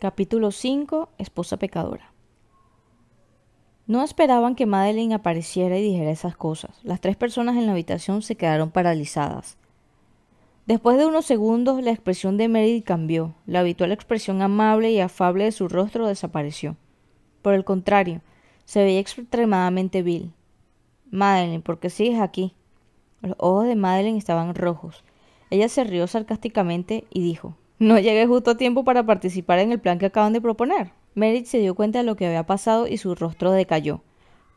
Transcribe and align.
Capítulo 0.00 0.50
5. 0.50 1.10
Esposa 1.18 1.58
pecadora. 1.58 2.14
No 3.86 4.02
esperaban 4.02 4.54
que 4.54 4.64
Madeline 4.64 5.12
apareciera 5.12 5.76
y 5.76 5.82
dijera 5.82 6.10
esas 6.10 6.38
cosas. 6.38 6.70
Las 6.82 7.02
tres 7.02 7.16
personas 7.16 7.58
en 7.58 7.66
la 7.66 7.72
habitación 7.72 8.22
se 8.22 8.34
quedaron 8.34 8.70
paralizadas. 8.70 9.58
Después 10.64 10.96
de 10.96 11.04
unos 11.04 11.26
segundos, 11.26 11.82
la 11.82 11.90
expresión 11.90 12.38
de 12.38 12.48
Meredith 12.48 12.86
cambió. 12.86 13.34
La 13.44 13.60
habitual 13.60 13.92
expresión 13.92 14.40
amable 14.40 14.90
y 14.90 15.00
afable 15.00 15.44
de 15.44 15.52
su 15.52 15.68
rostro 15.68 16.06
desapareció. 16.06 16.78
Por 17.42 17.52
el 17.52 17.66
contrario, 17.66 18.22
se 18.64 18.82
veía 18.82 19.00
extremadamente 19.00 20.00
vil. 20.00 20.32
Madeline, 21.10 21.60
¿por 21.60 21.78
qué 21.78 21.90
sigues 21.90 22.20
aquí? 22.20 22.54
Los 23.20 23.34
ojos 23.36 23.66
de 23.66 23.76
Madeline 23.76 24.16
estaban 24.16 24.54
rojos. 24.54 25.04
Ella 25.50 25.68
se 25.68 25.84
rió 25.84 26.06
sarcásticamente 26.06 27.04
y 27.10 27.20
dijo 27.20 27.58
no 27.80 27.98
llegué 27.98 28.26
justo 28.26 28.50
a 28.50 28.56
tiempo 28.58 28.84
para 28.84 29.06
participar 29.06 29.58
en 29.58 29.72
el 29.72 29.80
plan 29.80 29.98
que 29.98 30.06
acaban 30.06 30.34
de 30.34 30.40
proponer. 30.42 30.92
Merit 31.14 31.46
se 31.46 31.58
dio 31.58 31.74
cuenta 31.74 31.98
de 31.98 32.04
lo 32.04 32.14
que 32.14 32.26
había 32.26 32.44
pasado 32.44 32.86
y 32.86 32.98
su 32.98 33.14
rostro 33.14 33.52
decayó. 33.52 34.02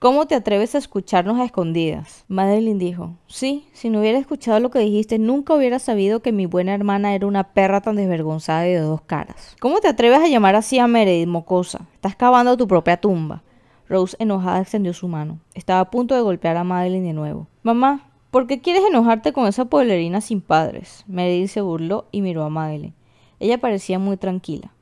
¿Cómo 0.00 0.26
te 0.26 0.34
atreves 0.34 0.74
a 0.74 0.78
escucharnos 0.78 1.38
a 1.38 1.44
escondidas? 1.44 2.24
Madeline 2.26 2.80
dijo, 2.80 3.14
sí, 3.28 3.68
si 3.72 3.90
no 3.90 4.00
hubiera 4.00 4.18
escuchado 4.18 4.58
lo 4.58 4.72
que 4.72 4.80
dijiste, 4.80 5.20
nunca 5.20 5.54
hubiera 5.54 5.78
sabido 5.78 6.20
que 6.20 6.32
mi 6.32 6.46
buena 6.46 6.74
hermana 6.74 7.14
era 7.14 7.28
una 7.28 7.52
perra 7.52 7.80
tan 7.80 7.94
desvergonzada 7.94 8.66
y 8.66 8.72
de 8.72 8.80
dos 8.80 9.02
caras. 9.02 9.54
¿Cómo 9.60 9.78
te 9.78 9.86
atreves 9.86 10.18
a 10.18 10.26
llamar 10.26 10.56
así 10.56 10.80
a 10.80 10.88
Meredith, 10.88 11.28
mocosa? 11.28 11.86
Estás 11.94 12.16
cavando 12.16 12.56
tu 12.56 12.66
propia 12.66 12.96
tumba. 12.96 13.44
Rose, 13.88 14.16
enojada, 14.18 14.62
extendió 14.62 14.92
su 14.94 15.06
mano. 15.06 15.38
Estaba 15.54 15.78
a 15.78 15.90
punto 15.92 16.16
de 16.16 16.22
golpear 16.22 16.56
a 16.56 16.64
Madeline 16.64 17.06
de 17.06 17.12
nuevo. 17.12 17.46
Mamá, 17.62 18.10
¿por 18.32 18.48
qué 18.48 18.60
quieres 18.60 18.82
enojarte 18.84 19.32
con 19.32 19.46
esa 19.46 19.66
pueblerina 19.66 20.20
sin 20.20 20.40
padres? 20.40 21.04
Meredith 21.06 21.50
se 21.50 21.60
burló 21.60 22.08
y 22.10 22.22
miró 22.22 22.42
a 22.42 22.50
Madeline. 22.50 22.94
Ella 23.42 23.58
parecía 23.58 23.98
muy 23.98 24.16
tranquila. 24.16 24.72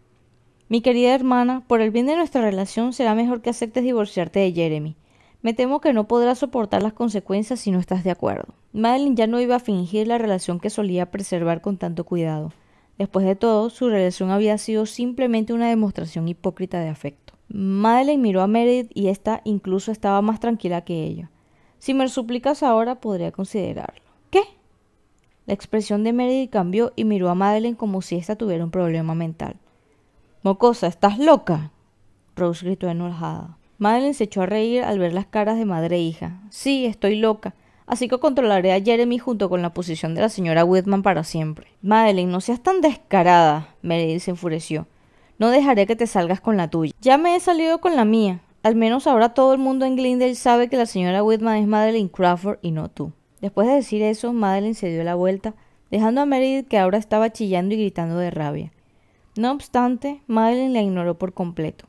Mi 0.68 0.82
querida 0.82 1.14
hermana, 1.14 1.64
por 1.66 1.80
el 1.80 1.90
bien 1.90 2.04
de 2.04 2.14
nuestra 2.14 2.42
relación 2.42 2.92
será 2.92 3.14
mejor 3.14 3.40
que 3.40 3.48
aceptes 3.48 3.82
divorciarte 3.82 4.38
de 4.38 4.52
Jeremy. 4.52 4.96
Me 5.40 5.54
temo 5.54 5.80
que 5.80 5.94
no 5.94 6.06
podrás 6.06 6.40
soportar 6.40 6.82
las 6.82 6.92
consecuencias 6.92 7.58
si 7.58 7.70
no 7.70 7.78
estás 7.78 8.04
de 8.04 8.10
acuerdo. 8.10 8.52
Madeline 8.74 9.16
ya 9.16 9.26
no 9.26 9.40
iba 9.40 9.56
a 9.56 9.60
fingir 9.60 10.06
la 10.06 10.18
relación 10.18 10.60
que 10.60 10.68
solía 10.68 11.10
preservar 11.10 11.62
con 11.62 11.78
tanto 11.78 12.04
cuidado. 12.04 12.52
Después 12.98 13.24
de 13.24 13.34
todo, 13.34 13.70
su 13.70 13.88
relación 13.88 14.30
había 14.30 14.58
sido 14.58 14.84
simplemente 14.84 15.54
una 15.54 15.70
demostración 15.70 16.28
hipócrita 16.28 16.80
de 16.80 16.90
afecto. 16.90 17.32
Madeline 17.48 18.20
miró 18.20 18.42
a 18.42 18.46
Meredith 18.46 18.92
y 18.92 19.08
ésta 19.08 19.40
incluso 19.44 19.90
estaba 19.90 20.20
más 20.20 20.38
tranquila 20.38 20.82
que 20.82 21.02
ella. 21.02 21.30
Si 21.78 21.94
me 21.94 22.06
suplicas 22.10 22.62
ahora, 22.62 23.00
podría 23.00 23.32
considerarlo. 23.32 24.02
¿Qué? 24.28 24.42
La 25.46 25.54
expresión 25.54 26.04
de 26.04 26.12
Meredith 26.12 26.50
cambió 26.50 26.92
y 26.96 27.04
miró 27.04 27.30
a 27.30 27.34
Madeleine 27.34 27.76
como 27.76 28.02
si 28.02 28.16
ésta 28.16 28.36
tuviera 28.36 28.64
un 28.64 28.70
problema 28.70 29.14
mental. 29.14 29.56
Mocosa, 30.42 30.86
¿estás 30.86 31.18
loca? 31.18 31.70
Rose 32.36 32.64
gritó 32.64 32.88
enojada. 32.88 33.58
Madeleine 33.78 34.14
se 34.14 34.24
echó 34.24 34.42
a 34.42 34.46
reír 34.46 34.82
al 34.82 34.98
ver 34.98 35.12
las 35.12 35.26
caras 35.26 35.56
de 35.56 35.64
madre 35.64 35.96
e 35.96 36.00
hija. 36.00 36.40
Sí, 36.50 36.86
estoy 36.86 37.16
loca. 37.16 37.54
Así 37.86 38.08
que 38.08 38.18
controlaré 38.18 38.72
a 38.72 38.80
Jeremy 38.80 39.18
junto 39.18 39.48
con 39.48 39.62
la 39.62 39.74
posición 39.74 40.14
de 40.14 40.20
la 40.20 40.28
señora 40.28 40.64
Whitman 40.64 41.02
para 41.02 41.24
siempre. 41.24 41.66
Madeleine, 41.82 42.30
no 42.30 42.40
seas 42.40 42.62
tan 42.62 42.80
descarada. 42.80 43.74
Meredith 43.82 44.20
se 44.20 44.30
enfureció. 44.30 44.86
No 45.38 45.50
dejaré 45.50 45.86
que 45.86 45.96
te 45.96 46.06
salgas 46.06 46.40
con 46.40 46.56
la 46.56 46.68
tuya. 46.68 46.92
Ya 47.00 47.18
me 47.18 47.34
he 47.34 47.40
salido 47.40 47.80
con 47.80 47.96
la 47.96 48.04
mía. 48.04 48.40
Al 48.62 48.76
menos 48.76 49.06
ahora 49.06 49.30
todo 49.30 49.54
el 49.54 49.58
mundo 49.58 49.86
en 49.86 49.96
Glendale 49.96 50.34
sabe 50.34 50.68
que 50.68 50.76
la 50.76 50.84
señora 50.84 51.22
Whitman 51.22 51.56
es 51.56 51.66
Madeleine 51.66 52.10
Crawford 52.10 52.58
y 52.60 52.72
no 52.72 52.90
tú. 52.90 53.12
Después 53.40 53.68
de 53.68 53.74
decir 53.74 54.02
eso, 54.02 54.32
Madeline 54.32 54.74
se 54.74 54.90
dio 54.90 55.02
la 55.02 55.14
vuelta, 55.14 55.54
dejando 55.90 56.20
a 56.20 56.26
Meredith 56.26 56.68
que 56.68 56.78
ahora 56.78 56.98
estaba 56.98 57.30
chillando 57.30 57.74
y 57.74 57.78
gritando 57.78 58.16
de 58.16 58.30
rabia. 58.30 58.72
No 59.36 59.52
obstante, 59.52 60.22
Madeline 60.26 60.72
la 60.72 60.82
ignoró 60.82 61.18
por 61.18 61.32
completo. 61.32 61.86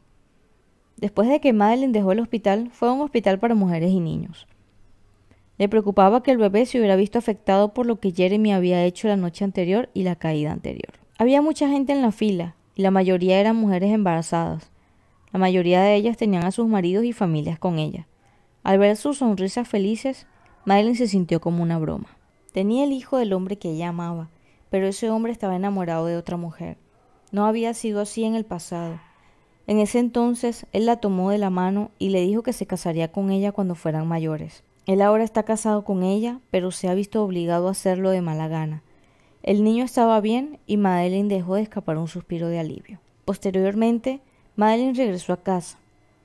Después 0.98 1.28
de 1.28 1.40
que 1.42 1.54
Madeline 1.54 1.92
dejó 1.92 2.12
el 2.12 2.20
hospital, 2.20 2.70
fue 2.72 2.88
a 2.88 2.92
un 2.92 3.02
hospital 3.02 3.40
para 3.40 3.56
mujeres 3.56 3.92
y 3.92 4.00
niños. 4.00 4.48
Le 5.58 5.68
preocupaba 5.68 6.24
que 6.24 6.32
el 6.32 6.38
bebé 6.38 6.66
se 6.66 6.78
hubiera 6.78 6.96
visto 6.96 7.20
afectado 7.20 7.74
por 7.74 7.86
lo 7.86 8.00
que 8.00 8.12
Jeremy 8.12 8.54
había 8.54 8.84
hecho 8.86 9.08
la 9.08 9.18
noche 9.18 9.44
anterior 9.44 9.90
y 9.94 10.04
la 10.04 10.16
caída 10.16 10.52
anterior. 10.52 10.94
Había 11.18 11.42
mucha 11.42 11.68
gente 11.70 11.92
en 11.92 12.02
la 12.02 12.12
fila, 12.12 12.56
y 12.76 12.82
la 12.82 12.92
mayoría 12.92 13.40
eran 13.40 13.58
mujeres 13.58 13.92
embarazadas. 13.92 14.72
La 15.34 15.40
mayoría 15.40 15.82
de 15.82 15.96
ellas 15.96 16.18
tenían 16.18 16.46
a 16.46 16.52
sus 16.52 16.68
maridos 16.68 17.04
y 17.06 17.14
familias 17.14 17.60
con 17.60 17.80
ellas. 17.80 18.06
Al 18.64 18.80
ver 18.80 18.96
sus 18.96 19.20
sonrisas 19.20 19.68
felices, 19.68 20.28
Madeline 20.64 20.96
se 20.96 21.08
sintió 21.08 21.42
como 21.42 21.64
una 21.64 21.80
broma. 21.80 22.08
Tenía 22.54 22.84
el 22.84 22.92
hijo 22.92 23.18
del 23.18 23.34
hombre 23.34 23.58
que 23.58 23.72
ella 23.72 23.90
amaba, 23.90 24.30
pero 24.70 24.88
ese 24.88 25.10
hombre 25.10 25.32
estaba 25.32 25.56
enamorado 25.56 26.06
de 26.06 26.18
otra 26.18 26.38
mujer. 26.38 26.78
No 27.32 27.46
había 27.46 27.74
sido 27.74 28.02
así 28.02 28.24
en 28.26 28.36
el 28.36 28.46
pasado. 28.46 29.00
En 29.66 29.80
ese 29.80 30.00
entonces 30.00 30.66
él 30.72 30.86
la 30.86 30.98
tomó 30.98 31.32
de 31.32 31.38
la 31.38 31.50
mano 31.50 31.92
y 31.98 32.10
le 32.10 32.22
dijo 32.22 32.44
que 32.44 32.54
se 32.54 32.68
casaría 32.68 33.12
con 33.12 33.32
ella 33.32 33.52
cuando 33.52 33.74
fueran 33.74 34.08
mayores. 34.08 34.64
Él 34.86 35.02
ahora 35.02 35.24
está 35.24 35.44
casado 35.44 35.84
con 35.84 36.04
ella, 36.04 36.40
pero 36.52 36.72
se 36.72 36.90
ha 36.90 36.94
visto 36.94 37.24
obligado 37.24 37.68
a 37.68 37.72
hacerlo 37.72 38.10
de 38.10 38.22
mala 38.22 38.48
gana. 38.48 38.84
El 39.44 39.64
niño 39.64 39.86
estaba 39.86 40.20
bien 40.22 40.60
y 40.68 40.78
Madeline 40.78 41.28
dejó 41.28 41.56
de 41.56 41.62
escapar 41.64 41.98
un 41.98 42.08
suspiro 42.08 42.48
de 42.48 42.60
alivio. 42.60 43.00
Posteriormente, 43.26 44.22
Madeline 44.56 44.94
regresó 44.94 45.34
a 45.34 45.42
casa. 45.42 45.80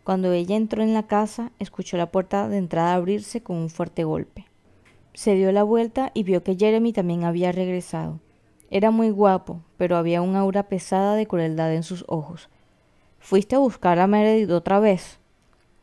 Cuando 0.07 0.31
ella 0.31 0.55
entró 0.55 0.85
en 0.85 0.95
la 0.95 1.09
casa, 1.09 1.51
escuchó 1.59 1.97
la 1.97 2.13
puerta 2.13 2.49
de 2.49 2.59
entrada 2.59 2.95
abrirse 2.95 3.43
con 3.43 3.57
un 3.57 3.69
fuerte 3.69 4.05
golpe. 4.05 4.47
Se 5.15 5.35
dio 5.35 5.51
la 5.51 5.65
vuelta 5.65 6.13
y 6.15 6.23
vio 6.23 6.45
que 6.45 6.55
Jeremy 6.55 6.93
también 6.93 7.25
había 7.25 7.51
regresado. 7.51 8.21
Era 8.71 8.93
muy 8.93 9.11
guapo, 9.11 9.63
pero 9.77 9.97
había 9.97 10.23
un 10.23 10.37
aura 10.37 10.69
pesada 10.69 11.17
de 11.17 11.27
crueldad 11.27 11.75
en 11.75 11.83
sus 11.83 12.05
ojos. 12.07 12.49
¿Fuiste 13.19 13.57
a 13.57 13.59
buscar 13.59 13.99
a 13.99 14.07
Meredith 14.07 14.53
otra 14.53 14.79
vez? 14.79 15.19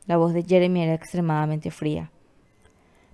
La 0.06 0.16
voz 0.16 0.34
de 0.34 0.44
Jeremy 0.44 0.84
era 0.84 0.94
extremadamente 0.94 1.70
fría. 1.70 2.10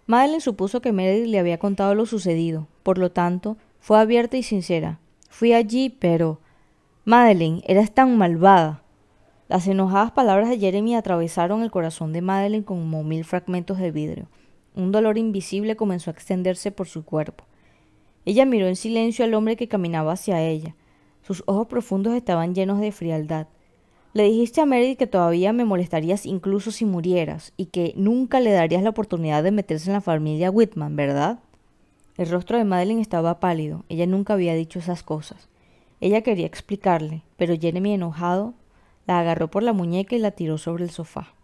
Madeline 0.06 0.42
supuso 0.42 0.80
que 0.80 0.92
Meredith 0.92 1.26
le 1.26 1.40
había 1.40 1.58
contado 1.58 1.96
lo 1.96 2.06
sucedido, 2.06 2.68
por 2.84 3.00
lo 3.00 3.12
tanto, 3.12 3.58
fue 3.80 3.98
abierta 3.98 4.38
y 4.38 4.44
sincera. 4.44 5.00
Fui 5.28 5.54
allí, 5.54 5.90
pero. 5.90 6.40
Madeline, 7.04 7.64
eras 7.66 7.96
tan 7.96 8.16
malvada. 8.16 8.84
Las 9.50 9.66
enojadas 9.68 10.12
palabras 10.12 10.48
de 10.48 10.60
Jeremy 10.60 10.94
atravesaron 10.94 11.64
el 11.64 11.72
corazón 11.72 12.14
de 12.14 12.22
Madeline 12.22 12.64
como 12.64 13.04
mil 13.04 13.26
fragmentos 13.26 13.80
de 13.80 13.90
vidrio. 13.90 14.28
Un 14.76 14.92
dolor 14.92 15.18
invisible 15.18 15.76
comenzó 15.76 16.12
a 16.12 16.14
extenderse 16.14 16.70
por 16.70 16.88
su 16.88 17.04
cuerpo. 17.04 17.46
Ella 18.26 18.46
miró 18.46 18.68
en 18.68 18.76
silencio 18.76 19.26
al 19.26 19.34
hombre 19.34 19.56
que 19.56 19.68
caminaba 19.68 20.14
hacia 20.14 20.40
ella. 20.40 20.76
Sus 21.24 21.42
ojos 21.48 21.66
profundos 21.66 22.14
estaban 22.14 22.54
llenos 22.54 22.80
de 22.80 22.92
frialdad. 22.92 23.48
Le 24.14 24.26
dijiste 24.26 24.62
a 24.62 24.68
Meredith 24.68 25.00
que 25.00 25.08
todavía 25.08 25.52
me 25.52 25.66
molestarías 25.66 26.28
incluso 26.28 26.70
si 26.70 26.86
murieras 26.86 27.52
y 27.58 27.66
que 27.66 27.94
nunca 27.98 28.40
le 28.40 28.52
darías 28.52 28.84
la 28.84 28.92
oportunidad 28.92 29.42
de 29.42 29.50
meterse 29.50 29.90
en 29.90 29.96
la 29.96 30.02
familia 30.02 30.52
Whitman, 30.52 30.96
¿verdad? 30.96 31.40
El 32.18 32.30
rostro 32.30 32.60
de 32.60 32.66
Madeline 32.66 33.02
estaba 33.02 33.40
pálido. 33.40 33.84
Ella 33.90 34.06
nunca 34.06 34.34
había 34.34 34.54
dicho 34.54 34.78
esas 34.78 35.02
cosas. 35.02 35.50
Ella 36.02 36.22
quería 36.22 36.46
explicarle, 36.46 37.24
pero 37.36 37.58
Jeremy 37.60 37.96
enojado 37.96 38.54
la 39.10 39.20
agarró 39.22 39.50
por 39.50 39.64
la 39.64 39.74
muñeca 39.74 40.16
y 40.16 40.20
la 40.20 40.30
tiró 40.30 40.60
sobre 40.60 40.84
el 40.84 40.92
sofá. 40.92 41.39